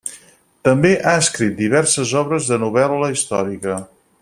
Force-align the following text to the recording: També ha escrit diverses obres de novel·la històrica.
També 0.67 0.93
ha 1.09 1.13
escrit 1.25 1.53
diverses 1.59 2.15
obres 2.23 2.51
de 2.53 2.59
novel·la 2.65 3.11
històrica. 3.17 3.79